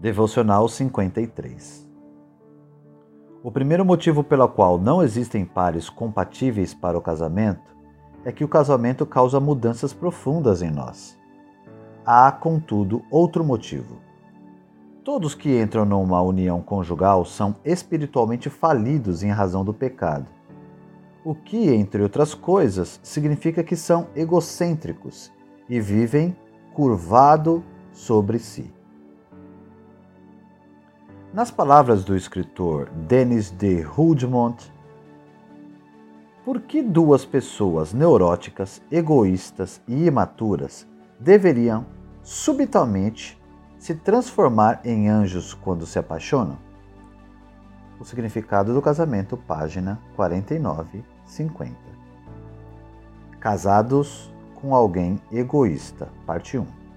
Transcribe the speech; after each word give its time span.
Devocional 0.00 0.68
53 0.68 1.84
O 3.42 3.50
primeiro 3.50 3.84
motivo 3.84 4.22
pelo 4.22 4.48
qual 4.48 4.78
não 4.78 5.02
existem 5.02 5.44
pares 5.44 5.90
compatíveis 5.90 6.72
para 6.72 6.96
o 6.96 7.00
casamento 7.00 7.74
é 8.24 8.30
que 8.30 8.44
o 8.44 8.48
casamento 8.48 9.04
causa 9.04 9.40
mudanças 9.40 9.92
profundas 9.92 10.62
em 10.62 10.70
nós. 10.70 11.18
Há, 12.06 12.30
contudo, 12.30 13.02
outro 13.10 13.42
motivo. 13.42 13.96
Todos 15.02 15.34
que 15.34 15.60
entram 15.60 15.84
numa 15.84 16.22
união 16.22 16.62
conjugal 16.62 17.24
são 17.24 17.56
espiritualmente 17.64 18.48
falidos 18.48 19.24
em 19.24 19.30
razão 19.30 19.64
do 19.64 19.74
pecado. 19.74 20.30
O 21.24 21.34
que, 21.34 21.74
entre 21.74 22.04
outras 22.04 22.34
coisas, 22.34 23.00
significa 23.02 23.64
que 23.64 23.74
são 23.74 24.06
egocêntricos 24.14 25.32
e 25.68 25.80
vivem 25.80 26.36
curvado 26.72 27.64
sobre 27.90 28.38
si. 28.38 28.77
Nas 31.32 31.50
palavras 31.50 32.04
do 32.04 32.16
escritor 32.16 32.88
Denis 32.88 33.50
de 33.50 33.84
Houdmont, 33.84 34.72
por 36.42 36.62
que 36.62 36.80
duas 36.80 37.26
pessoas 37.26 37.92
neuróticas, 37.92 38.80
egoístas 38.90 39.78
e 39.86 40.06
imaturas 40.06 40.86
deveriam 41.20 41.84
subitamente 42.22 43.38
se 43.78 43.94
transformar 43.94 44.80
em 44.82 45.10
anjos 45.10 45.52
quando 45.52 45.84
se 45.84 45.98
apaixonam? 45.98 46.56
O 48.00 48.06
significado 48.06 48.72
do 48.72 48.80
casamento, 48.80 49.36
página 49.36 50.00
49, 50.16 51.04
50. 51.26 51.76
Casados 53.38 54.32
com 54.54 54.74
alguém 54.74 55.20
egoísta, 55.30 56.08
parte 56.24 56.56
1. 56.56 56.87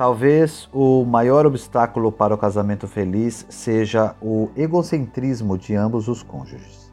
Talvez 0.00 0.66
o 0.72 1.04
maior 1.04 1.44
obstáculo 1.44 2.10
para 2.10 2.34
o 2.34 2.38
casamento 2.38 2.88
feliz 2.88 3.44
seja 3.50 4.14
o 4.18 4.48
egocentrismo 4.56 5.58
de 5.58 5.74
ambos 5.74 6.08
os 6.08 6.22
cônjuges. 6.22 6.90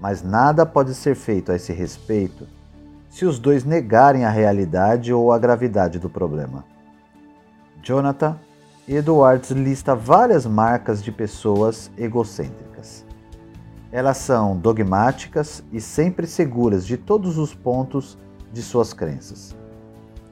Mas 0.00 0.20
nada 0.20 0.66
pode 0.66 0.96
ser 0.96 1.14
feito 1.14 1.52
a 1.52 1.54
esse 1.54 1.72
respeito 1.72 2.44
se 3.08 3.24
os 3.24 3.38
dois 3.38 3.62
negarem 3.62 4.24
a 4.24 4.30
realidade 4.30 5.12
ou 5.12 5.30
a 5.30 5.38
gravidade 5.38 6.00
do 6.00 6.10
problema. 6.10 6.64
Jonathan 7.84 8.36
Edwards 8.88 9.52
lista 9.52 9.94
várias 9.94 10.44
marcas 10.44 11.00
de 11.00 11.12
pessoas 11.12 11.88
egocêntricas. 11.96 13.06
Elas 13.92 14.16
são 14.16 14.56
dogmáticas 14.56 15.62
e 15.70 15.80
sempre 15.80 16.26
seguras 16.26 16.84
de 16.84 16.96
todos 16.96 17.38
os 17.38 17.54
pontos 17.54 18.18
de 18.52 18.60
suas 18.60 18.92
crenças 18.92 19.56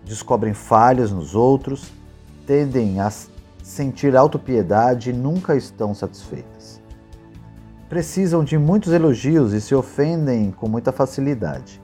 descobrem 0.06 0.54
falhas 0.54 1.10
nos 1.10 1.34
outros, 1.34 1.92
tendem 2.46 3.00
a 3.00 3.12
sentir 3.62 4.16
autopiedade 4.16 5.10
e 5.10 5.12
nunca 5.12 5.56
estão 5.56 5.92
satisfeitas. 5.92 6.80
Precisam 7.88 8.44
de 8.44 8.56
muitos 8.56 8.92
elogios 8.92 9.52
e 9.52 9.60
se 9.60 9.74
ofendem 9.74 10.52
com 10.52 10.68
muita 10.68 10.92
facilidade. 10.92 11.82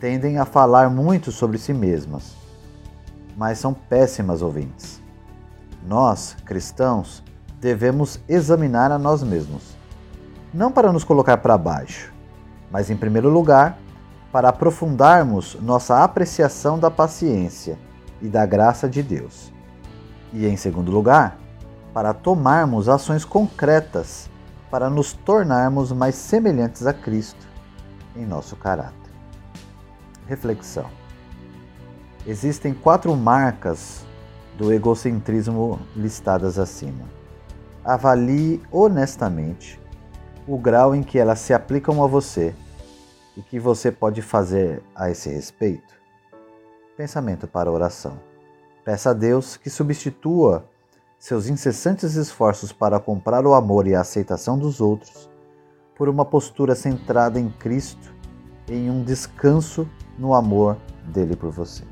Tendem 0.00 0.38
a 0.38 0.44
falar 0.44 0.88
muito 0.88 1.32
sobre 1.32 1.58
si 1.58 1.74
mesmas, 1.74 2.36
mas 3.36 3.58
são 3.58 3.74
péssimas 3.74 4.40
ouvintes. 4.40 5.02
Nós, 5.86 6.36
cristãos, 6.44 7.22
devemos 7.60 8.20
examinar 8.28 8.92
a 8.92 8.98
nós 8.98 9.22
mesmos, 9.24 9.76
não 10.54 10.70
para 10.70 10.92
nos 10.92 11.02
colocar 11.02 11.38
para 11.38 11.58
baixo, 11.58 12.12
mas 12.70 12.90
em 12.90 12.96
primeiro 12.96 13.28
lugar 13.28 13.78
para 14.32 14.50
aprofundarmos 14.50 15.56
nossa 15.60 16.02
apreciação 16.02 16.78
da 16.78 16.90
paciência 16.90 17.78
e 18.20 18.28
da 18.28 18.44
graça 18.44 18.88
de 18.88 19.02
Deus. 19.02 19.52
E, 20.32 20.46
em 20.46 20.56
segundo 20.56 20.90
lugar, 20.90 21.38
para 21.94 22.12
tomarmos 22.12 22.88
ações 22.88 23.24
concretas 23.24 24.28
para 24.70 24.90
nos 24.90 25.12
tornarmos 25.12 25.92
mais 25.92 26.14
semelhantes 26.14 26.86
a 26.86 26.92
Cristo 26.92 27.46
em 28.14 28.26
nosso 28.26 28.56
caráter. 28.56 28.92
Reflexão: 30.26 30.86
Existem 32.26 32.74
quatro 32.74 33.16
marcas 33.16 34.04
do 34.58 34.72
egocentrismo 34.72 35.80
listadas 35.96 36.58
acima. 36.58 37.06
Avalie 37.84 38.60
honestamente 38.70 39.80
o 40.46 40.58
grau 40.58 40.94
em 40.94 41.02
que 41.02 41.18
elas 41.18 41.38
se 41.38 41.54
aplicam 41.54 42.02
a 42.02 42.06
você 42.06 42.54
e 43.38 43.42
que 43.42 43.60
você 43.60 43.92
pode 43.92 44.20
fazer 44.20 44.82
a 44.96 45.08
esse 45.10 45.30
respeito? 45.30 45.94
Pensamento 46.96 47.46
para 47.46 47.70
oração. 47.70 48.18
Peça 48.84 49.10
a 49.10 49.12
Deus 49.12 49.56
que 49.56 49.70
substitua 49.70 50.68
seus 51.20 51.46
incessantes 51.46 52.16
esforços 52.16 52.72
para 52.72 52.98
comprar 52.98 53.46
o 53.46 53.54
amor 53.54 53.86
e 53.86 53.94
a 53.94 54.00
aceitação 54.00 54.58
dos 54.58 54.80
outros 54.80 55.30
por 55.96 56.08
uma 56.08 56.24
postura 56.24 56.74
centrada 56.74 57.38
em 57.38 57.48
Cristo, 57.48 58.12
em 58.68 58.90
um 58.90 59.04
descanso 59.04 59.88
no 60.18 60.34
amor 60.34 60.76
dele 61.04 61.36
por 61.36 61.50
você. 61.50 61.84